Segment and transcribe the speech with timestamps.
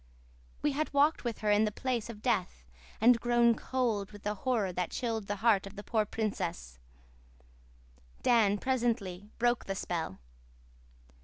[0.63, 2.65] We had walked with her in the place of death
[2.99, 6.79] and grown cold with the horror that chilled the heart of the poor princess.
[8.23, 10.17] Dan presently broke the spell.